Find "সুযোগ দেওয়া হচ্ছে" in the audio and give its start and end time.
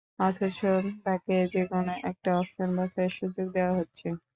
3.17-4.07